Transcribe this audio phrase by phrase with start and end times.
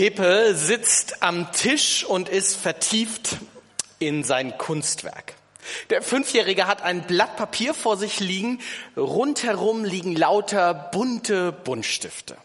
[0.00, 3.36] Pepe sitzt am Tisch und ist vertieft
[3.98, 5.34] in sein Kunstwerk.
[5.90, 8.62] Der Fünfjährige hat ein Blatt Papier vor sich liegen,
[8.96, 12.38] rundherum liegen lauter bunte Buntstifte.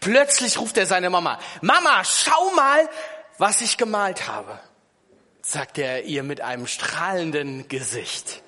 [0.00, 2.88] Plötzlich ruft er seine Mama, Mama, schau mal,
[3.38, 4.58] was ich gemalt habe,
[5.42, 8.42] sagt er ihr mit einem strahlenden Gesicht.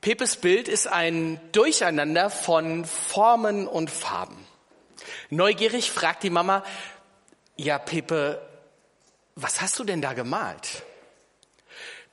[0.00, 4.49] Pepes Bild ist ein Durcheinander von Formen und Farben.
[5.30, 6.64] Neugierig fragt die Mama,
[7.56, 8.40] ja Pepe,
[9.36, 10.82] was hast du denn da gemalt?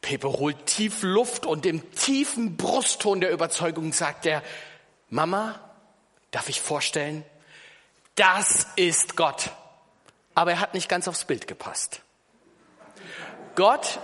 [0.02, 4.44] Pepe holt tief Luft und im tiefen Brustton der Überzeugung sagt er,
[5.10, 5.60] Mama,
[6.32, 7.26] darf ich vorstellen,
[8.16, 9.52] das ist Gott.
[10.36, 12.02] Aber er hat nicht ganz aufs Bild gepasst.
[13.56, 14.00] Gott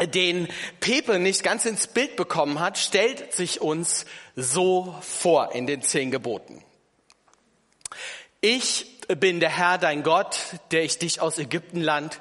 [0.00, 0.46] den
[0.78, 6.12] Pepe nicht ganz ins Bild bekommen hat, stellt sich uns so vor in den zehn
[6.12, 6.62] Geboten.
[8.40, 10.38] Ich bin der Herr, dein Gott,
[10.70, 12.20] der ich dich aus Ägyptenland,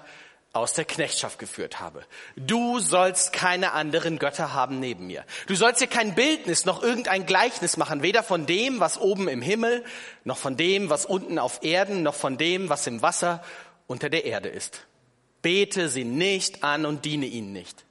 [0.52, 2.04] aus der Knechtschaft geführt habe.
[2.36, 5.24] Du sollst keine anderen Götter haben neben mir.
[5.46, 9.44] Du sollst dir kein Bildnis noch irgendein Gleichnis machen, weder von dem, was oben im
[9.44, 9.86] Himmel,
[10.24, 13.44] noch von dem, was unten auf Erden, noch von dem, was im Wasser
[13.86, 14.88] unter der Erde ist.
[15.44, 17.86] Bete sie nicht an und diene ihnen nicht.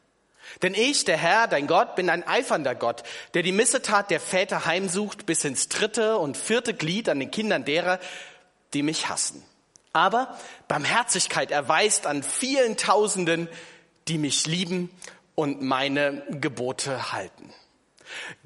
[0.62, 3.02] Denn ich, der Herr, dein Gott, bin ein eifernder Gott,
[3.34, 7.64] der die Missetat der Väter heimsucht bis ins dritte und vierte Glied an den Kindern
[7.64, 7.98] derer,
[8.74, 9.42] die mich hassen.
[9.92, 10.36] Aber
[10.68, 13.48] Barmherzigkeit erweist an vielen Tausenden,
[14.08, 14.90] die mich lieben
[15.34, 17.52] und meine Gebote halten.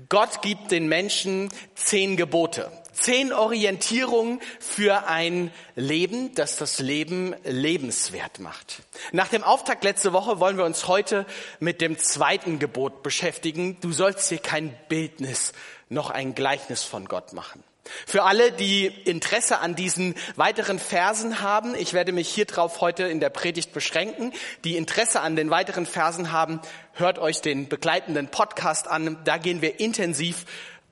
[0.09, 8.39] Gott gibt den Menschen zehn Gebote, zehn Orientierungen für ein Leben, das das Leben lebenswert
[8.39, 8.83] macht.
[9.13, 11.27] Nach dem Auftakt letzte Woche wollen wir uns heute
[11.59, 13.79] mit dem zweiten Gebot beschäftigen.
[13.81, 15.53] Du sollst dir kein Bildnis
[15.89, 17.65] noch ein Gleichnis von Gott machen.
[18.07, 23.05] Für alle, die Interesse an diesen weiteren Versen haben, ich werde mich hier drauf heute
[23.05, 24.33] in der Predigt beschränken,
[24.65, 26.61] die Interesse an den weiteren Versen haben,
[26.93, 29.19] hört euch den begleitenden Podcast an.
[29.25, 30.45] Da gehen wir intensiv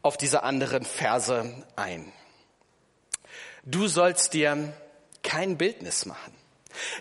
[0.03, 2.13] auf diese anderen Verse ein.
[3.65, 4.73] Du sollst dir
[5.23, 6.35] kein Bildnis machen.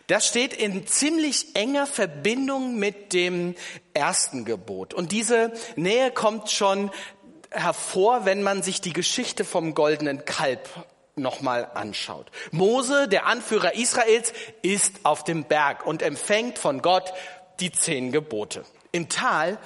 [0.08, 3.56] Das steht in ziemlich enger Verbindung mit dem
[3.94, 4.94] ersten Gebot.
[4.94, 6.91] Und diese Nähe kommt schon
[7.52, 10.68] hervor, wenn man sich die Geschichte vom goldenen Kalb
[11.16, 12.31] nochmal anschaut.
[12.52, 17.14] Mose, der Anführer Israels, ist auf dem Berg und empfängt von Gott
[17.59, 18.64] die zehn Gebote.
[18.91, 19.58] Im Tal,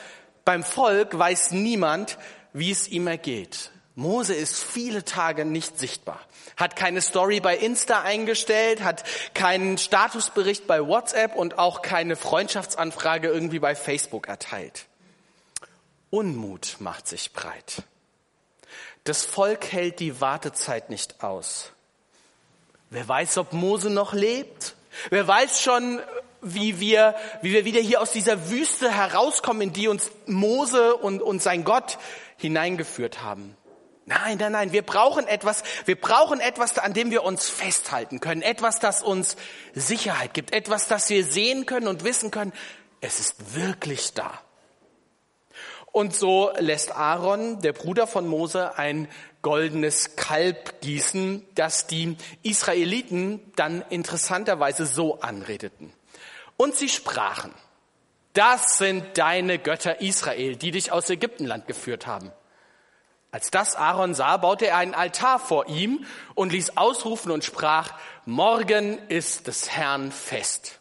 [0.46, 2.18] beim Volk, weiß niemand,
[2.54, 3.72] wie es ihm ergeht.
[3.96, 6.20] Mose ist viele Tage nicht sichtbar,
[6.56, 9.04] hat keine Story bei Insta eingestellt, hat
[9.34, 14.86] keinen Statusbericht bei WhatsApp und auch keine Freundschaftsanfrage irgendwie bei Facebook erteilt.
[16.10, 17.84] Unmut macht sich breit.
[19.04, 21.72] Das Volk hält die Wartezeit nicht aus.
[22.90, 24.76] Wer weiß, ob Mose noch lebt?
[25.10, 26.02] Wer weiß schon,
[26.42, 31.22] wie wir, wie wir wieder hier aus dieser Wüste herauskommen, in die uns Mose und,
[31.22, 31.98] und sein Gott
[32.42, 33.56] hineingeführt haben?
[34.06, 38.42] Nein, nein, nein, wir brauchen etwas, wir brauchen etwas, an dem wir uns festhalten können,
[38.42, 39.38] etwas, das uns
[39.74, 42.52] Sicherheit gibt, etwas, das wir sehen können und wissen können,
[43.00, 44.42] es ist wirklich da.
[45.92, 49.08] Und so lässt Aaron, der Bruder von Mose, ein
[49.42, 55.92] goldenes Kalb gießen, das die Israeliten dann interessanterweise so anredeten.
[56.58, 57.54] Und sie sprachen,
[58.34, 62.32] das sind deine Götter Israel, die dich aus Ägyptenland geführt haben.
[63.32, 66.06] Als das Aaron sah, baute er einen Altar vor ihm
[66.36, 67.94] und ließ ausrufen und sprach,
[68.26, 70.80] morgen ist des Herrn Fest.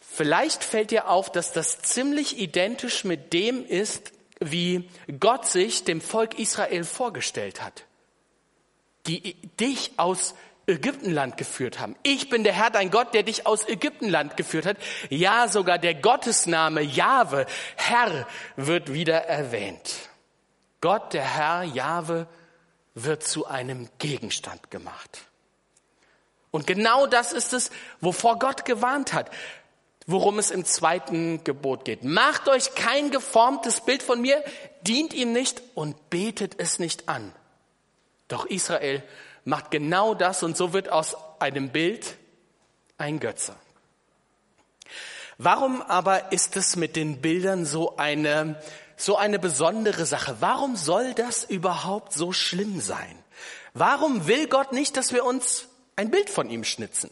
[0.00, 4.88] Vielleicht fällt dir auf, dass das ziemlich identisch mit dem ist, wie
[5.18, 7.84] Gott sich dem Volk Israel vorgestellt hat,
[9.06, 10.34] die dich aus
[10.66, 11.96] Ägyptenland geführt haben.
[12.02, 14.76] Ich bin der Herr, dein Gott, der dich aus Ägyptenland geführt hat.
[15.10, 17.46] Ja, sogar der Gottesname Jahwe,
[17.76, 19.94] Herr, wird wieder erwähnt.
[20.80, 22.26] Gott, der Herr, Jahwe,
[22.94, 25.22] wird zu einem Gegenstand gemacht.
[26.50, 27.70] Und genau das ist es,
[28.00, 29.30] wovor Gott gewarnt hat
[30.06, 32.04] worum es im zweiten Gebot geht.
[32.04, 34.42] Macht euch kein geformtes Bild von mir,
[34.82, 37.32] dient ihm nicht und betet es nicht an.
[38.28, 39.02] Doch Israel
[39.46, 42.16] macht genau das und so wird aus einem Bild
[42.98, 43.54] ein Götze.
[45.38, 48.60] Warum aber ist es mit den Bildern so eine,
[48.96, 50.36] so eine besondere Sache?
[50.40, 53.22] Warum soll das überhaupt so schlimm sein?
[53.72, 57.10] Warum will Gott nicht, dass wir uns ein Bild von ihm schnitzen?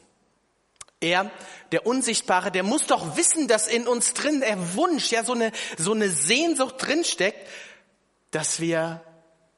[1.00, 1.30] Er,
[1.70, 5.52] der Unsichtbare, der muss doch wissen, dass in uns drin der Wunsch, ja, so eine,
[5.76, 7.46] so eine Sehnsucht drinsteckt,
[8.30, 9.02] dass wir,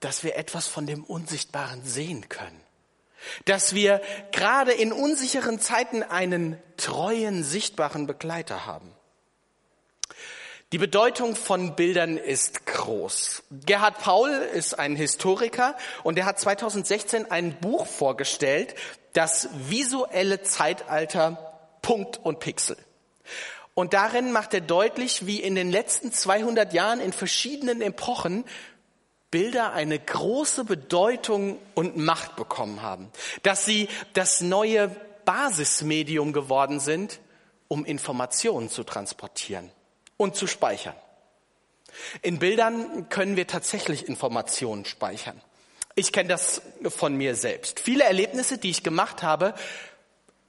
[0.01, 2.66] dass wir etwas von dem Unsichtbaren sehen können.
[3.45, 4.01] Dass wir
[4.33, 8.93] gerade in unsicheren Zeiten einen treuen, sichtbaren Begleiter haben.
[10.73, 13.45] Die Bedeutung von Bildern ist groß.
[13.65, 18.75] Gerhard Paul ist ein Historiker und er hat 2016 ein Buch vorgestellt,
[19.13, 22.77] das visuelle Zeitalter Punkt und Pixel.
[23.75, 28.45] Und darin macht er deutlich, wie in den letzten 200 Jahren in verschiedenen Epochen
[29.31, 33.11] Bilder eine große Bedeutung und Macht bekommen haben.
[33.43, 34.89] Dass sie das neue
[35.25, 37.21] Basismedium geworden sind,
[37.69, 39.71] um Informationen zu transportieren
[40.17, 40.95] und zu speichern.
[42.23, 45.41] In Bildern können wir tatsächlich Informationen speichern.
[45.95, 47.81] Ich kenne das von mir selbst.
[47.81, 49.55] Viele Erlebnisse, die ich gemacht habe,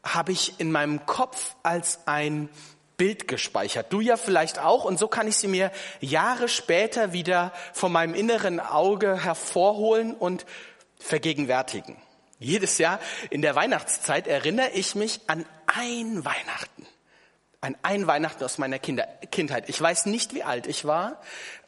[0.03, 2.49] habe ich in meinem Kopf als ein
[2.97, 3.93] Bild gespeichert.
[3.93, 4.83] Du ja vielleicht auch.
[4.83, 5.71] Und so kann ich sie mir
[6.01, 10.45] Jahre später wieder von meinem inneren Auge hervorholen und
[10.99, 11.95] vergegenwärtigen.
[12.39, 12.99] Jedes Jahr
[13.29, 16.87] in der Weihnachtszeit erinnere ich mich an ein Weihnachten
[17.61, 19.69] ein, ein Weihnachten aus meiner Kinder, Kindheit.
[19.69, 21.21] Ich weiß nicht, wie alt ich war.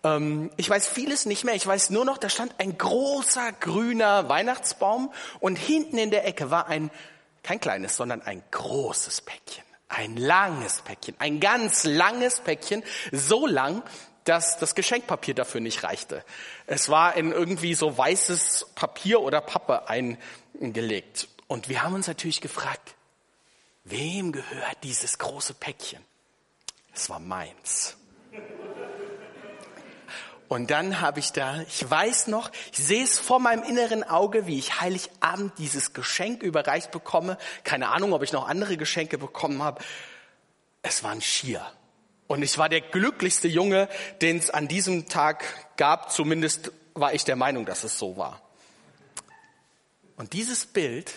[0.03, 1.55] Ähm, ich weiß vieles nicht mehr.
[1.55, 6.51] Ich weiß nur noch, da stand ein großer grüner Weihnachtsbaum und hinten in der Ecke
[6.51, 6.91] war ein,
[7.43, 9.68] kein kleines, sondern ein großes Päckchen.
[9.89, 11.15] Ein langes Päckchen.
[11.19, 12.83] Ein ganz langes Päckchen.
[13.11, 13.83] So lang,
[14.23, 16.23] dass das Geschenkpapier dafür nicht reichte.
[16.67, 21.27] Es war in irgendwie so weißes Papier oder Pappe eingelegt.
[21.47, 22.95] Und wir haben uns natürlich gefragt,
[23.89, 26.03] Wem gehört dieses große Päckchen?
[26.93, 27.97] Es war meins.
[30.49, 34.47] Und dann habe ich da, ich weiß noch, ich sehe es vor meinem inneren Auge,
[34.47, 37.37] wie ich Heiligabend dieses Geschenk überreicht bekomme.
[37.63, 39.83] Keine Ahnung, ob ich noch andere Geschenke bekommen habe.
[40.81, 41.63] Es war ein Schier.
[42.25, 43.89] Und ich war der glücklichste Junge,
[44.23, 45.45] den es an diesem Tag
[45.77, 46.11] gab.
[46.11, 48.41] Zumindest war ich der Meinung, dass es so war.
[50.17, 51.13] Und dieses Bild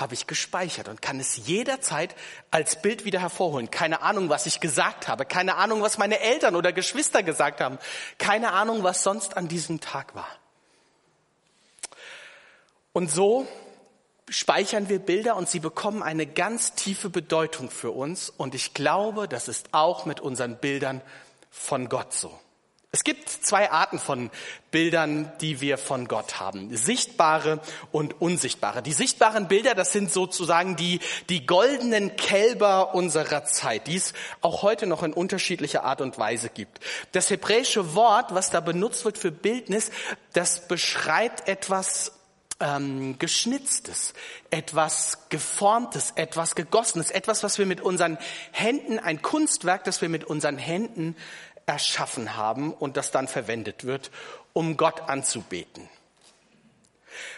[0.00, 2.14] habe ich gespeichert und kann es jederzeit
[2.50, 3.70] als Bild wieder hervorholen.
[3.70, 7.78] Keine Ahnung, was ich gesagt habe, keine Ahnung, was meine Eltern oder Geschwister gesagt haben,
[8.18, 10.28] keine Ahnung, was sonst an diesem Tag war.
[12.92, 13.46] Und so
[14.28, 18.30] speichern wir Bilder und sie bekommen eine ganz tiefe Bedeutung für uns.
[18.30, 21.02] Und ich glaube, das ist auch mit unseren Bildern
[21.50, 22.38] von Gott so.
[22.92, 24.30] Es gibt zwei Arten von
[24.72, 26.76] Bildern, die wir von Gott haben.
[26.76, 27.60] Sichtbare
[27.92, 28.82] und unsichtbare.
[28.82, 30.98] Die sichtbaren Bilder, das sind sozusagen die,
[31.28, 36.48] die goldenen Kälber unserer Zeit, die es auch heute noch in unterschiedlicher Art und Weise
[36.48, 36.80] gibt.
[37.12, 39.92] Das hebräische Wort, was da benutzt wird für Bildnis,
[40.32, 42.10] das beschreibt etwas
[42.60, 44.14] ähm, Geschnitztes,
[44.50, 48.18] etwas Geformtes, etwas Gegossenes, etwas, was wir mit unseren
[48.52, 51.16] Händen, ein Kunstwerk, das wir mit unseren Händen
[51.66, 54.10] erschaffen haben und das dann verwendet wird,
[54.52, 55.88] um Gott anzubeten.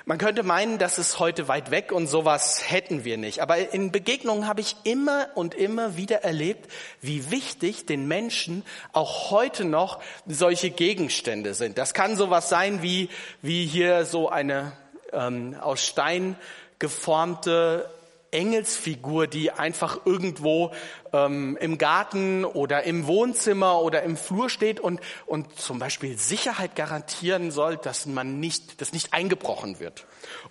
[0.05, 3.41] Man könnte meinen, das ist heute weit weg und sowas hätten wir nicht.
[3.41, 6.71] Aber in Begegnungen habe ich immer und immer wieder erlebt,
[7.01, 11.79] wie wichtig den Menschen auch heute noch solche Gegenstände sind.
[11.79, 13.09] Das kann sowas sein wie,
[13.43, 14.73] wie hier so eine
[15.13, 16.37] ähm, aus Stein
[16.79, 17.89] geformte
[18.33, 20.73] Engelsfigur, die einfach irgendwo
[21.13, 26.75] ähm, im Garten oder im Wohnzimmer oder im Flur steht und, und zum Beispiel Sicherheit
[26.75, 30.07] garantieren soll, dass man nicht, dass nicht eingebrochen wird.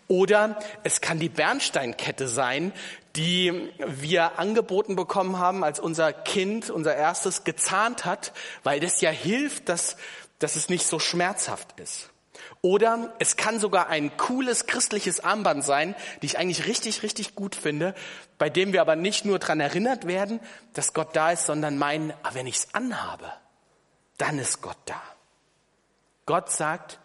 [0.08, 2.72] Oder es kann die Bernsteinkette sein,
[3.16, 8.32] die wir angeboten bekommen haben, als unser Kind, unser erstes, gezahnt hat,
[8.64, 9.98] weil das ja hilft, dass,
[10.40, 12.11] dass es nicht so schmerzhaft ist.
[12.64, 17.56] Oder es kann sogar ein cooles christliches Armband sein, die ich eigentlich richtig, richtig gut
[17.56, 17.96] finde,
[18.38, 20.40] bei dem wir aber nicht nur dran erinnert werden,
[20.74, 23.34] dass Gott da ist, sondern meinen, ah, wenn ich es anhabe,
[24.20, 25.02] dann ist Gott da.
[26.28, 27.00] Gott sagt,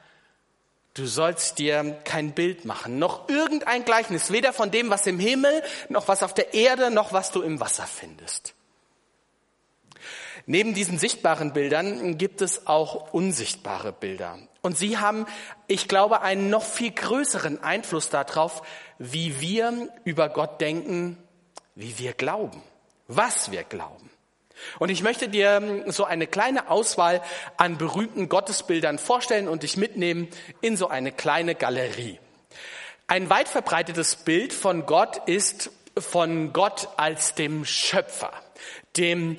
[0.93, 5.63] du sollst dir kein Bild machen, noch irgendein Gleichnis, weder von dem, was im Himmel,
[5.89, 8.55] noch was auf der Erde, noch was du im Wasser findest.
[10.45, 14.39] Neben diesen sichtbaren Bildern gibt es auch unsichtbare Bilder.
[14.67, 15.27] Und sie haben,
[15.69, 18.63] ich glaube, einen noch viel größeren Einfluss darauf,
[18.99, 21.17] wie wir über Gott denken,
[21.77, 22.61] wie wir glauben,
[23.07, 24.11] was wir glauben.
[24.81, 27.23] Und ich möchte dir so eine kleine Auswahl
[27.57, 30.27] an berühmten Gottesbildern vorstellen und dich mitnehmen
[30.63, 32.19] in so eine kleine Galerie.
[33.07, 38.33] Ein weit verbreitetes Bild von Gott ist von Gott als dem Schöpfer,
[38.97, 39.39] dem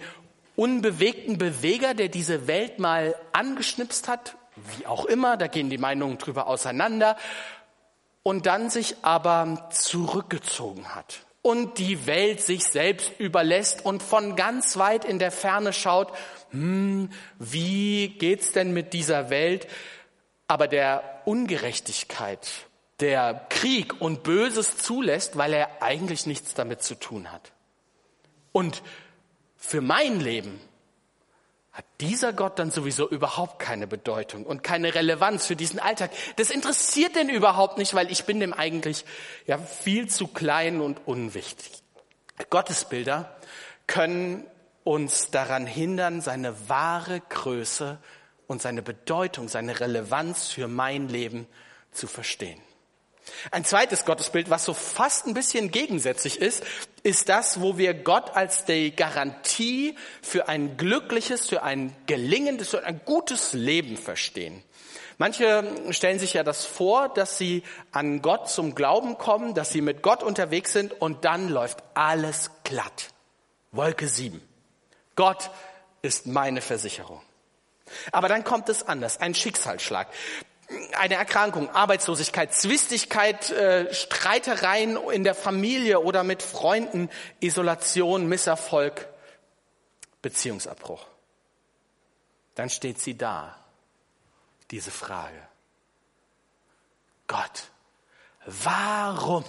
[0.56, 4.37] unbewegten Beweger, der diese Welt mal angeschnipst hat,
[4.78, 7.18] wie auch immer, da gehen die Meinungen drüber auseinander,
[8.24, 14.76] und dann sich aber zurückgezogen hat und die Welt sich selbst überlässt und von ganz
[14.76, 16.12] weit in der Ferne schaut,
[16.52, 17.10] hm,
[17.40, 19.68] wie geht's denn mit dieser Welt,
[20.48, 22.50] aber der Ungerechtigkeit
[23.00, 27.54] der Krieg und Böses zulässt, weil er eigentlich nichts damit zu tun hat.
[28.52, 28.82] Und
[29.56, 30.60] für mein Leben
[31.78, 36.10] hat dieser Gott dann sowieso überhaupt keine Bedeutung und keine Relevanz für diesen Alltag.
[36.36, 39.06] Das interessiert den überhaupt nicht, weil ich bin dem eigentlich
[39.46, 41.84] ja viel zu klein und unwichtig.
[42.50, 43.38] Gottesbilder
[43.86, 44.44] können
[44.84, 48.00] uns daran hindern, seine wahre Größe
[48.48, 51.46] und seine Bedeutung, seine Relevanz für mein Leben
[51.92, 52.60] zu verstehen.
[53.52, 56.64] Ein zweites Gottesbild, was so fast ein bisschen gegensätzlich ist,
[57.08, 62.84] ist das, wo wir Gott als die Garantie für ein glückliches, für ein gelingendes, für
[62.84, 64.62] ein gutes Leben verstehen.
[65.18, 69.80] Manche stellen sich ja das vor, dass sie an Gott zum Glauben kommen, dass sie
[69.80, 73.12] mit Gott unterwegs sind und dann läuft alles glatt.
[73.72, 74.42] Wolke 7.
[75.16, 75.50] Gott
[76.02, 77.22] ist meine Versicherung.
[78.12, 80.10] Aber dann kommt es anders, ein Schicksalsschlag
[80.98, 87.10] eine Erkrankung, Arbeitslosigkeit, Zwistigkeit, äh, Streitereien in der Familie oder mit Freunden,
[87.40, 89.08] Isolation, Misserfolg,
[90.22, 91.06] Beziehungsabbruch.
[92.56, 93.56] Dann steht sie da,
[94.72, 95.42] diese Frage.
[97.28, 97.70] Gott,
[98.46, 99.46] warum?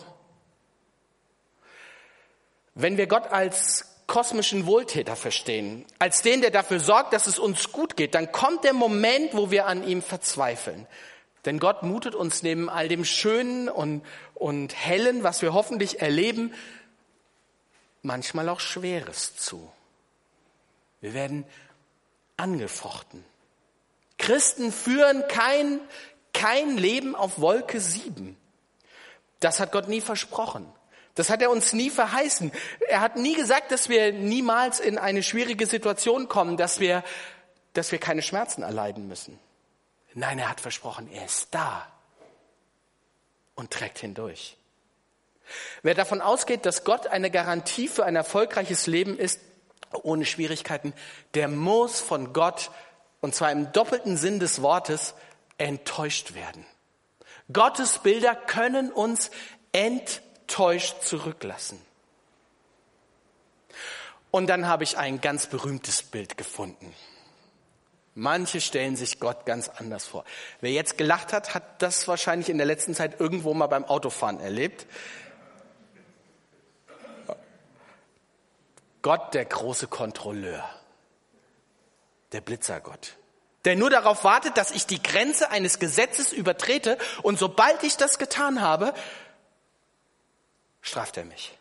[2.75, 7.71] Wenn wir Gott als kosmischen Wohltäter verstehen, als den, der dafür sorgt, dass es uns
[7.71, 10.89] gut geht, dann kommt der Moment, wo wir an ihm verzweifeln.
[11.45, 14.03] Denn Gott mutet uns neben all dem Schönen und,
[14.35, 16.53] und Hellen, was wir hoffentlich erleben,
[18.03, 19.71] manchmal auch Schweres zu.
[21.01, 21.45] Wir werden
[22.37, 23.25] angefochten.
[24.17, 25.81] Christen führen kein,
[26.33, 28.37] kein Leben auf Wolke sieben.
[29.39, 30.67] Das hat Gott nie versprochen.
[31.19, 32.53] Das hat er uns nie verheißen.
[32.87, 37.03] Er hat nie gesagt, dass wir niemals in eine schwierige Situation kommen, dass wir,
[37.73, 39.37] dass wir keine Schmerzen erleiden müssen.
[40.15, 41.89] Nein, er hat versprochen, er ist da
[43.57, 44.57] und trägt hindurch.
[45.83, 49.41] Wer davon ausgeht, dass Gott eine Garantie für ein erfolgreiches Leben ist,
[50.05, 50.93] ohne Schwierigkeiten,
[51.35, 52.71] der muss von Gott,
[53.21, 55.15] und zwar im doppelten Sinn des Wortes,
[55.57, 56.65] enttäuscht werden.
[57.53, 59.33] Gottes Bilder können uns
[59.73, 61.79] enttäuschen enttäuscht zurücklassen.
[64.31, 66.95] Und dann habe ich ein ganz berühmtes Bild gefunden.
[68.15, 70.25] Manche stellen sich Gott ganz anders vor.
[70.61, 74.41] Wer jetzt gelacht hat, hat das wahrscheinlich in der letzten Zeit irgendwo mal beim Autofahren
[74.41, 74.87] erlebt.
[79.03, 80.69] Gott, der große Kontrolleur,
[82.33, 83.17] der Blitzergott,
[83.65, 88.19] der nur darauf wartet, dass ich die Grenze eines Gesetzes übertrete und sobald ich das
[88.19, 88.95] getan habe,
[90.81, 91.57] straft er mich.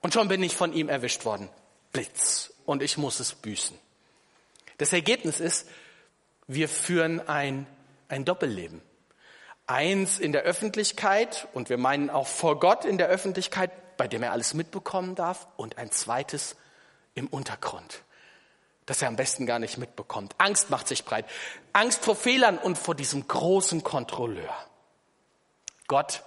[0.00, 1.48] Und schon bin ich von ihm erwischt worden.
[1.92, 2.52] Blitz.
[2.64, 3.78] Und ich muss es büßen.
[4.78, 5.66] Das Ergebnis ist,
[6.46, 7.66] wir führen ein,
[8.08, 8.82] ein Doppelleben.
[9.66, 14.22] Eins in der Öffentlichkeit und wir meinen auch vor Gott in der Öffentlichkeit, bei dem
[14.22, 16.56] er alles mitbekommen darf, und ein zweites
[17.14, 18.02] im Untergrund,
[18.84, 20.34] das er am besten gar nicht mitbekommt.
[20.38, 21.24] Angst macht sich breit.
[21.72, 24.54] Angst vor Fehlern und vor diesem großen Kontrolleur.
[25.88, 26.22] Gott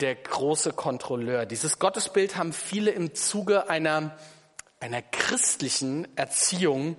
[0.00, 1.46] der große Kontrolleur.
[1.46, 4.16] Dieses Gottesbild haben viele im Zuge einer,
[4.80, 6.96] einer christlichen Erziehung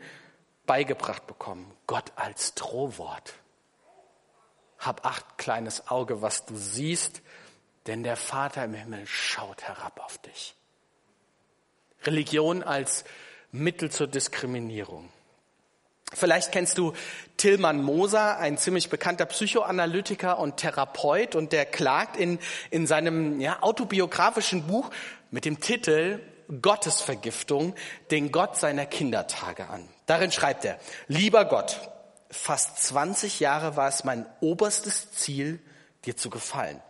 [0.65, 1.71] beigebracht bekommen.
[1.87, 3.33] Gott als Drohwort.
[4.77, 7.21] Hab acht, kleines Auge, was du siehst,
[7.87, 10.55] denn der Vater im Himmel schaut herab auf dich.
[12.03, 13.03] Religion als
[13.51, 15.09] Mittel zur Diskriminierung.
[16.19, 16.93] Vielleicht kennst du
[17.37, 23.61] Tillmann Moser, ein ziemlich bekannter Psychoanalytiker und Therapeut, und der klagt in, in seinem ja,
[23.61, 24.89] autobiografischen Buch
[25.31, 26.19] mit dem Titel
[26.61, 27.75] Gottesvergiftung
[28.11, 29.87] den Gott seiner Kindertage an.
[30.07, 31.79] Darin schreibt er, lieber Gott,
[32.31, 35.59] fast 20 Jahre war es mein oberstes Ziel,
[36.05, 36.81] dir zu gefallen.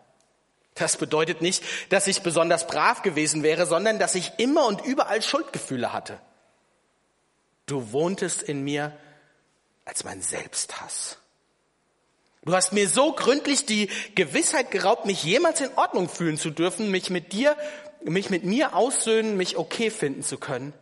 [0.76, 5.22] Das bedeutet nicht, dass ich besonders brav gewesen wäre, sondern dass ich immer und überall
[5.22, 6.20] Schuldgefühle hatte.
[7.66, 8.98] Du wohntest in mir
[9.90, 11.18] als mein Selbsthass.
[12.44, 16.90] Du hast mir so gründlich die Gewissheit geraubt, mich jemals in Ordnung fühlen zu dürfen,
[16.92, 17.58] mich mit dir,
[18.04, 20.74] mich mit mir aussöhnen, mich okay finden zu können.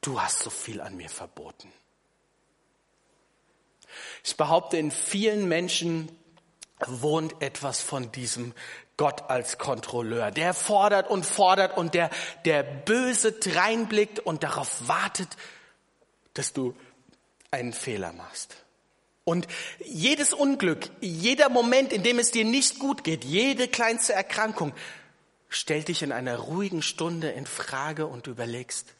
[0.00, 1.72] Du hast so viel an mir verboten.
[4.22, 6.08] Ich behaupte, in vielen Menschen
[6.86, 8.52] wohnt etwas von diesem
[8.96, 10.30] Gott als Kontrolleur.
[10.30, 12.10] Der fordert und fordert und der,
[12.44, 15.28] der böse dreinblickt und darauf wartet,
[16.34, 16.74] dass du
[17.54, 18.56] einen Fehler machst.
[19.24, 19.48] Und
[19.82, 24.74] jedes Unglück, jeder Moment, in dem es dir nicht gut geht, jede kleinste Erkrankung,
[25.48, 28.94] stellt dich in einer ruhigen Stunde in Frage und überlegst,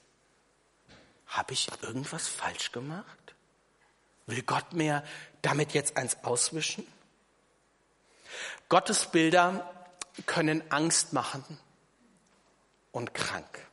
[1.26, 3.34] habe ich irgendwas falsch gemacht?
[4.26, 5.04] Will Gott mir
[5.42, 6.86] damit jetzt eins auswischen?
[8.68, 9.70] Gottesbilder
[10.26, 11.44] können Angst machen
[12.92, 13.66] und krank.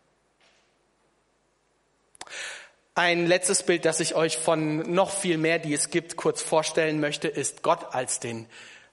[2.94, 7.00] Ein letztes Bild, das ich euch von noch viel mehr, die es gibt, kurz vorstellen
[7.00, 8.48] möchte, ist Gott als den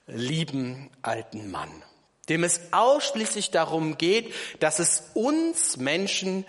[0.07, 1.69] lieben alten Mann,
[2.29, 6.45] dem es ausschließlich darum geht, dass es uns Menschen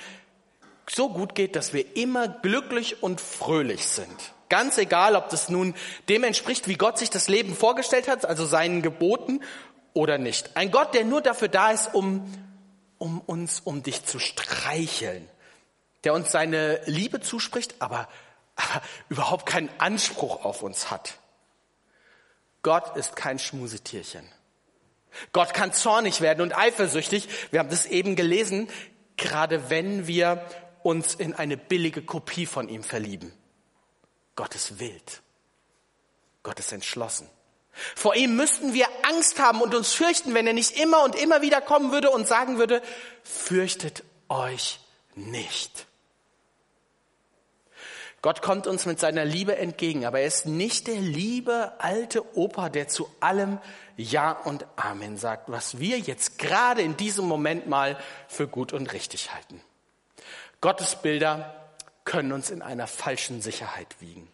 [0.88, 4.32] so gut geht, dass wir immer glücklich und fröhlich sind.
[4.48, 5.74] Ganz egal, ob das nun
[6.08, 9.40] dem entspricht, wie Gott sich das Leben vorgestellt hat, also seinen Geboten
[9.92, 10.56] oder nicht.
[10.56, 12.32] Ein Gott, der nur dafür da ist, um,
[12.98, 15.28] um uns, um dich zu streicheln,
[16.04, 18.08] der uns seine Liebe zuspricht, aber,
[18.56, 21.18] aber überhaupt keinen Anspruch auf uns hat.
[22.62, 24.28] Gott ist kein Schmusetierchen.
[25.32, 27.28] Gott kann zornig werden und eifersüchtig.
[27.50, 28.68] Wir haben das eben gelesen,
[29.16, 30.44] gerade wenn wir
[30.82, 33.32] uns in eine billige Kopie von ihm verlieben.
[34.36, 35.22] Gott ist wild.
[36.42, 37.28] Gott ist entschlossen.
[37.94, 41.42] Vor ihm müssten wir Angst haben und uns fürchten, wenn er nicht immer und immer
[41.42, 42.82] wieder kommen würde und sagen würde,
[43.22, 44.80] fürchtet euch
[45.14, 45.86] nicht.
[48.22, 52.68] Gott kommt uns mit seiner Liebe entgegen, aber er ist nicht der liebe alte Opa,
[52.68, 53.58] der zu allem
[53.96, 57.98] Ja und Amen sagt, was wir jetzt gerade in diesem Moment mal
[58.28, 59.62] für gut und richtig halten.
[60.60, 61.54] Gottesbilder
[62.04, 64.28] können uns in einer falschen Sicherheit wiegen.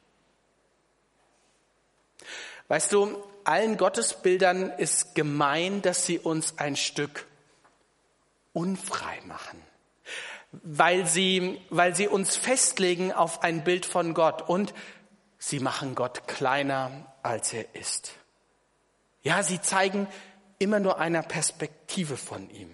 [2.68, 7.26] Weißt du, allen Gottesbildern ist gemein, dass sie uns ein Stück
[8.52, 9.62] unfrei machen,
[10.62, 14.74] weil sie, weil sie uns festlegen auf ein Bild von Gott und
[15.38, 16.90] sie machen Gott kleiner,
[17.22, 18.12] als er ist.
[19.22, 20.06] Ja, sie zeigen
[20.58, 22.70] immer nur einer Perspektive von ihm.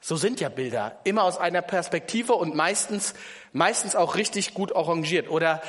[0.00, 3.14] So sind ja Bilder immer aus einer Perspektive und meistens,
[3.52, 5.28] meistens auch richtig gut arrangiert.
[5.28, 5.60] Oder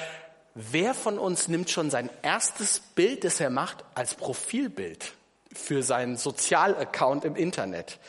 [0.56, 5.14] wer von uns nimmt schon sein erstes Bild, das er macht, als Profilbild
[5.54, 8.00] für seinen Sozialaccount im Internet?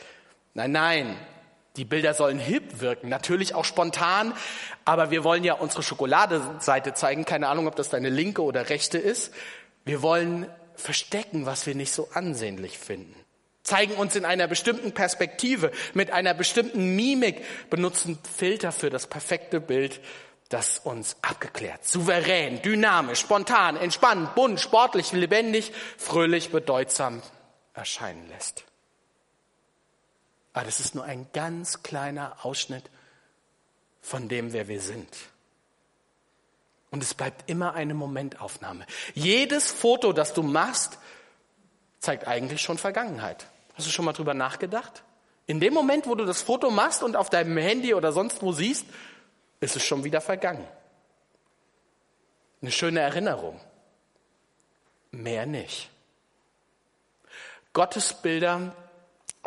[0.53, 1.17] Nein, nein.
[1.75, 4.33] Die Bilder sollen hip wirken, natürlich auch spontan,
[4.85, 7.25] aber wir wollen ja unsere Schokoladeseite zeigen.
[7.25, 9.33] Keine Ahnung, ob das deine linke oder rechte ist.
[9.83, 13.15] Wir wollen verstecken, was wir nicht so ansehnlich finden
[13.63, 19.59] zeigen uns in einer bestimmten Perspektive, mit einer bestimmten Mimik, benutzen Filter für das perfekte
[19.59, 20.01] Bild,
[20.49, 27.23] das uns abgeklärt, souverän, dynamisch, spontan, entspannt, bunt, sportlich, lebendig, fröhlich, bedeutsam
[27.73, 28.65] erscheinen lässt.
[30.53, 32.83] Aber das ist nur ein ganz kleiner Ausschnitt
[34.01, 35.09] von dem, wer wir sind.
[36.91, 38.85] Und es bleibt immer eine Momentaufnahme.
[39.15, 40.99] Jedes Foto, das du machst,
[41.99, 43.47] zeigt eigentlich schon Vergangenheit.
[43.73, 45.03] Hast du schon mal drüber nachgedacht?
[45.47, 48.51] In dem Moment, wo du das Foto machst und auf deinem Handy oder sonst wo
[48.51, 48.85] siehst,
[49.59, 50.67] ist es schon wieder vergangen.
[52.61, 53.59] Eine schöne Erinnerung.
[55.11, 55.89] Mehr nicht.
[57.73, 58.75] Gottesbilder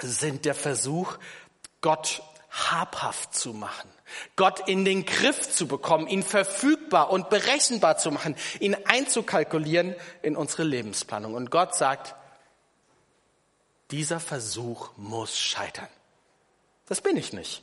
[0.00, 1.18] sind der Versuch,
[1.80, 3.90] Gott habhaft zu machen,
[4.34, 10.36] Gott in den Griff zu bekommen, ihn verfügbar und berechenbar zu machen, ihn einzukalkulieren in
[10.36, 11.34] unsere Lebensplanung.
[11.34, 12.14] Und Gott sagt,
[13.90, 15.88] dieser Versuch muss scheitern.
[16.86, 17.62] Das bin ich nicht.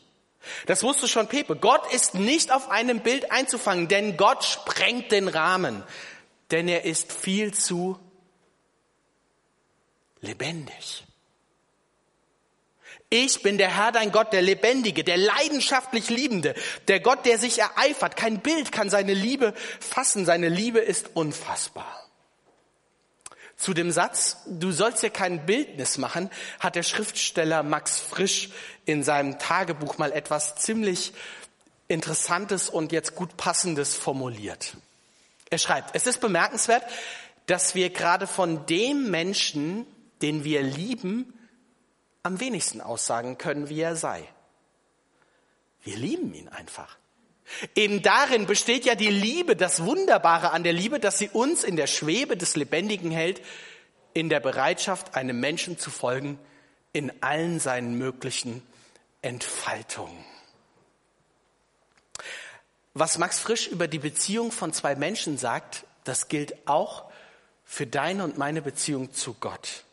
[0.65, 1.55] Das wusste schon Pepe.
[1.55, 5.83] Gott ist nicht auf einem Bild einzufangen, denn Gott sprengt den Rahmen,
[6.51, 7.97] denn er ist viel zu
[10.19, 11.05] lebendig.
[13.15, 16.55] Ich bin der Herr, dein Gott, der Lebendige, der leidenschaftlich Liebende,
[16.87, 18.15] der Gott, der sich ereifert.
[18.15, 20.25] Kein Bild kann seine Liebe fassen.
[20.25, 22.09] Seine Liebe ist unfassbar.
[23.55, 28.49] Zu dem Satz, du sollst dir kein Bildnis machen, hat der Schriftsteller Max Frisch
[28.85, 31.13] in seinem Tagebuch mal etwas ziemlich
[31.87, 34.75] Interessantes und jetzt gut Passendes formuliert.
[35.51, 36.83] Er schreibt, es ist bemerkenswert,
[37.45, 39.85] dass wir gerade von dem Menschen,
[40.23, 41.31] den wir lieben,
[42.23, 44.27] am wenigsten aussagen können, wie er sei.
[45.83, 46.97] Wir lieben ihn einfach.
[47.75, 51.75] Eben darin besteht ja die Liebe, das Wunderbare an der Liebe, dass sie uns in
[51.75, 53.41] der Schwebe des Lebendigen hält,
[54.13, 56.39] in der Bereitschaft, einem Menschen zu folgen,
[56.93, 58.63] in allen seinen möglichen
[59.21, 60.23] Entfaltungen.
[62.93, 67.11] Was Max Frisch über die Beziehung von zwei Menschen sagt, das gilt auch
[67.65, 69.83] für deine und meine Beziehung zu Gott.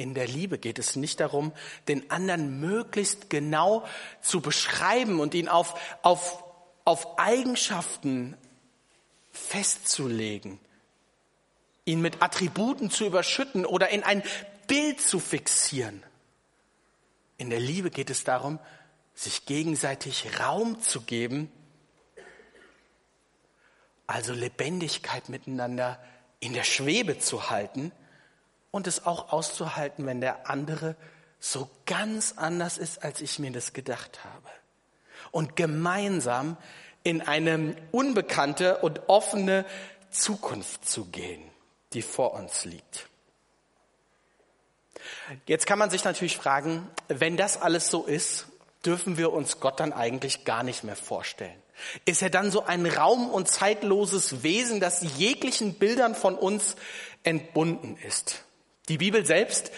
[0.00, 1.52] In der Liebe geht es nicht darum,
[1.86, 3.86] den anderen möglichst genau
[4.22, 6.42] zu beschreiben und ihn auf, auf,
[6.86, 8.34] auf Eigenschaften
[9.30, 10.58] festzulegen,
[11.84, 14.22] ihn mit Attributen zu überschütten oder in ein
[14.66, 16.02] Bild zu fixieren.
[17.36, 18.58] In der Liebe geht es darum,
[19.14, 21.52] sich gegenseitig Raum zu geben,
[24.06, 26.02] also Lebendigkeit miteinander
[26.38, 27.92] in der Schwebe zu halten–
[28.70, 30.96] und es auch auszuhalten, wenn der andere
[31.38, 34.48] so ganz anders ist, als ich mir das gedacht habe.
[35.32, 36.56] Und gemeinsam
[37.02, 39.64] in eine unbekannte und offene
[40.10, 41.42] Zukunft zu gehen,
[41.92, 43.08] die vor uns liegt.
[45.46, 48.46] Jetzt kann man sich natürlich fragen, wenn das alles so ist,
[48.84, 51.60] dürfen wir uns Gott dann eigentlich gar nicht mehr vorstellen.
[52.04, 56.76] Ist er dann so ein raum- und zeitloses Wesen, das jeglichen Bildern von uns
[57.22, 58.44] entbunden ist?
[58.90, 59.70] Die Bibel selbst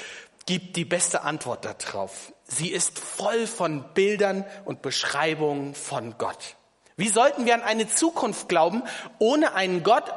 [0.47, 2.33] gibt die beste Antwort darauf.
[2.45, 6.57] Sie ist voll von Bildern und Beschreibungen von Gott.
[6.97, 8.83] Wie sollten wir an eine Zukunft glauben
[9.19, 10.11] ohne einen Gott,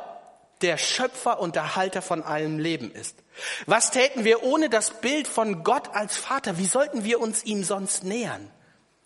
[0.61, 3.17] der Schöpfer und Erhalter von allem Leben ist?
[3.65, 6.57] Was täten wir ohne das Bild von Gott als Vater?
[6.57, 8.49] Wie sollten wir uns ihm sonst nähern?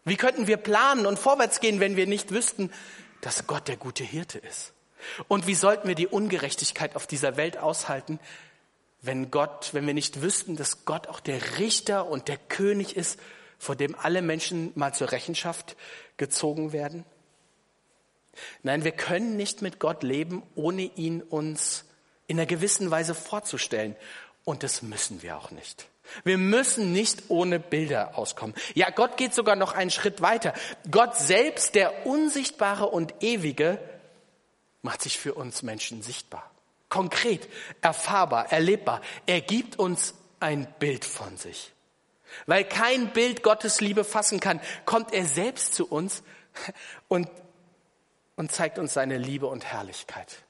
[0.05, 2.71] Wie könnten wir planen und vorwärts gehen, wenn wir nicht wüssten,
[3.21, 4.73] dass Gott der gute Hirte ist?
[5.27, 8.19] Und wie sollten wir die Ungerechtigkeit auf dieser Welt aushalten,
[9.01, 13.19] wenn Gott, wenn wir nicht wüssten, dass Gott auch der Richter und der König ist,
[13.57, 15.75] vor dem alle Menschen mal zur Rechenschaft
[16.17, 17.05] gezogen werden?
[18.63, 21.85] Nein, wir können nicht mit Gott leben, ohne ihn uns
[22.27, 23.95] in einer gewissen Weise vorzustellen.
[24.45, 25.87] Und das müssen wir auch nicht.
[26.23, 28.55] Wir müssen nicht ohne Bilder auskommen.
[28.73, 30.53] Ja, Gott geht sogar noch einen Schritt weiter.
[30.89, 33.79] Gott selbst, der Unsichtbare und Ewige,
[34.81, 36.49] macht sich für uns Menschen sichtbar.
[36.89, 37.47] Konkret,
[37.81, 39.01] erfahrbar, erlebbar.
[39.25, 41.71] Er gibt uns ein Bild von sich.
[42.45, 46.23] Weil kein Bild Gottes Liebe fassen kann, kommt er selbst zu uns
[47.07, 47.29] und,
[48.35, 50.43] und zeigt uns seine Liebe und Herrlichkeit.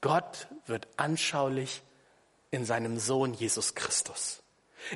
[0.00, 1.82] Gott wird anschaulich
[2.50, 4.42] in seinem Sohn Jesus Christus.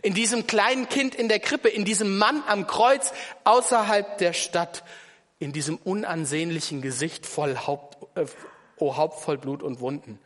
[0.03, 3.13] In diesem kleinen Kind in der Krippe, in diesem Mann am Kreuz
[3.45, 4.85] außerhalb der Stadt,
[5.39, 8.27] in diesem unansehnlichen Gesicht voll Haupt, äh,
[8.81, 10.19] oh Haupt voll Blut und Wunden,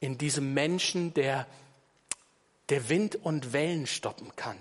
[0.00, 1.46] in diesem Menschen, der,
[2.68, 4.58] der Wind und Wellen stoppen kann,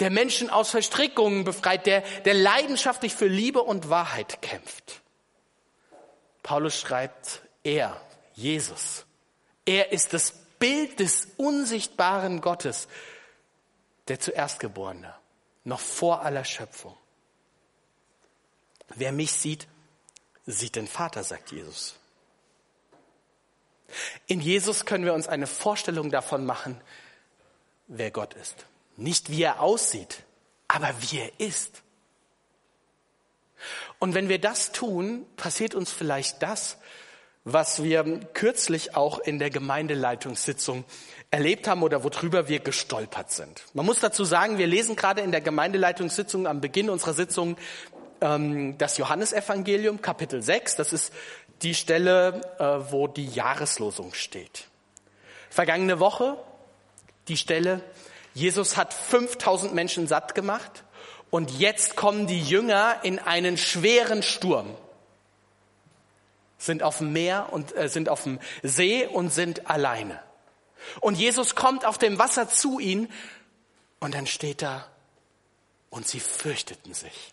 [0.00, 5.02] der Menschen aus Verstrickungen befreit, der, der leidenschaftlich für Liebe und Wahrheit kämpft.
[6.42, 8.00] Paulus schreibt, er,
[8.34, 9.04] Jesus,
[9.66, 12.88] er ist das Bild des unsichtbaren Gottes,
[14.08, 15.14] der zuerstgeborene,
[15.64, 16.96] noch vor aller Schöpfung.
[18.88, 19.68] Wer mich sieht,
[20.46, 21.96] sieht den Vater, sagt Jesus.
[24.26, 26.80] In Jesus können wir uns eine Vorstellung davon machen,
[27.86, 28.66] wer Gott ist.
[28.96, 30.24] Nicht wie er aussieht,
[30.66, 31.82] aber wie er ist.
[33.98, 36.78] Und wenn wir das tun, passiert uns vielleicht das,
[37.44, 40.84] was wir kürzlich auch in der Gemeindeleitungssitzung
[41.30, 43.64] erlebt haben oder worüber wir gestolpert sind.
[43.74, 47.56] Man muss dazu sagen, wir lesen gerade in der Gemeindeleitungssitzung am Beginn unserer Sitzung
[48.20, 50.76] ähm, das Johannesevangelium, Kapitel 6.
[50.76, 51.12] Das ist
[51.62, 54.66] die Stelle, äh, wo die Jahreslosung steht.
[55.50, 56.36] Vergangene Woche
[57.28, 57.82] die Stelle,
[58.34, 60.84] Jesus hat 5000 Menschen satt gemacht
[61.30, 64.74] und jetzt kommen die Jünger in einen schweren Sturm
[66.58, 70.20] sind auf dem Meer und äh, sind auf dem See und sind alleine.
[71.00, 73.10] Und Jesus kommt auf dem Wasser zu ihnen
[74.00, 74.86] und dann steht da,
[75.90, 77.32] und sie fürchteten sich.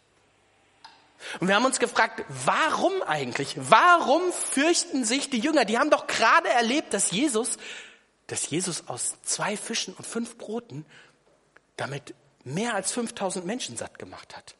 [1.40, 3.56] Und wir haben uns gefragt, warum eigentlich?
[3.58, 5.66] Warum fürchten sich die Jünger?
[5.66, 7.58] Die haben doch gerade erlebt, dass Jesus,
[8.28, 10.86] dass Jesus aus zwei Fischen und fünf Broten
[11.78, 14.56] damit mehr als 5000 Menschen satt gemacht hat.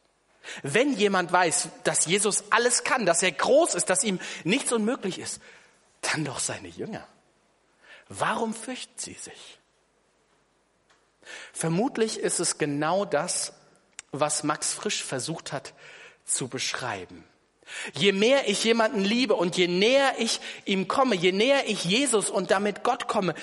[0.62, 5.18] Wenn jemand weiß, dass Jesus alles kann, dass er groß ist, dass ihm nichts unmöglich
[5.18, 5.40] ist,
[6.02, 7.06] dann doch seine Jünger.
[8.08, 9.58] Warum fürchten sie sich?
[11.52, 13.52] Vermutlich ist es genau das,
[14.12, 15.74] was Max Frisch versucht hat
[16.26, 17.24] zu beschreiben.
[17.94, 22.30] Je mehr ich jemanden liebe und je näher ich ihm komme, je näher ich Jesus
[22.30, 23.34] und damit Gott komme,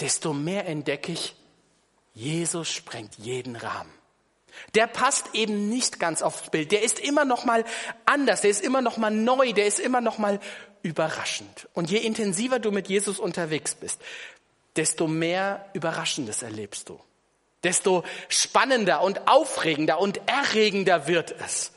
[0.00, 1.34] desto mehr entdecke ich,
[2.14, 3.92] Jesus sprengt jeden Rahmen
[4.74, 6.72] der passt eben nicht ganz aufs Bild.
[6.72, 7.64] Der ist immer noch mal
[8.04, 10.40] anders, der ist immer noch mal neu, der ist immer noch mal
[10.82, 11.68] überraschend.
[11.72, 14.00] Und je intensiver du mit Jesus unterwegs bist,
[14.76, 17.00] desto mehr Überraschendes erlebst du.
[17.64, 21.72] Desto spannender und aufregender und erregender wird es.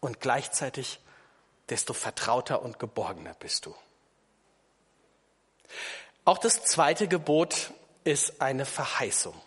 [0.00, 1.00] Und gleichzeitig
[1.68, 3.74] desto vertrauter und geborgener bist du.
[6.24, 7.72] Auch das zweite Gebot
[8.04, 9.40] ist eine Verheißung.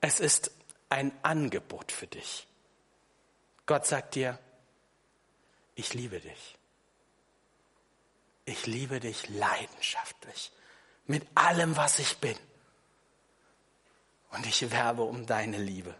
[0.00, 0.50] Es ist
[0.88, 2.46] ein Angebot für dich.
[3.66, 4.38] Gott sagt dir,
[5.74, 6.56] ich liebe dich.
[8.44, 10.50] Ich liebe dich leidenschaftlich
[11.06, 12.36] mit allem, was ich bin.
[14.30, 15.94] Und ich werbe um deine Liebe.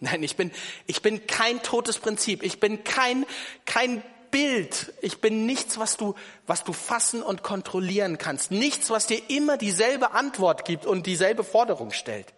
[0.00, 0.50] Nein, ich bin,
[0.86, 2.42] ich bin kein totes Prinzip.
[2.42, 3.26] Ich bin kein,
[3.66, 4.94] kein Bild.
[5.02, 6.14] Ich bin nichts, was du,
[6.46, 8.50] was du fassen und kontrollieren kannst.
[8.50, 12.32] Nichts, was dir immer dieselbe Antwort gibt und dieselbe Forderung stellt.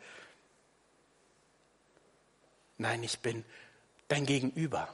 [2.78, 3.44] Nein, ich bin
[4.08, 4.88] dein Gegenüber.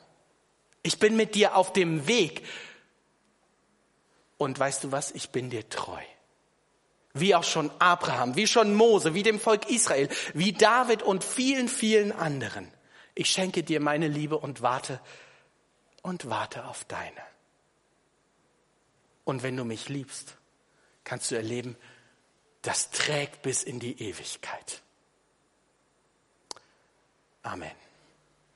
[0.83, 2.44] Ich bin mit dir auf dem Weg.
[4.37, 5.11] Und weißt du was?
[5.12, 6.02] Ich bin dir treu.
[7.20, 11.68] Wie auch schon Abraham, wie schon Mose, wie dem Volk Israel, wie David und vielen,
[11.68, 12.70] vielen anderen.
[13.14, 15.00] Ich schenke dir meine Liebe und warte
[16.02, 17.20] und warte auf deine.
[19.24, 20.37] Und wenn du mich liebst,
[21.04, 21.76] kannst du erleben,
[22.62, 24.83] das trägt bis in die Ewigkeit.
[27.42, 27.88] Amen.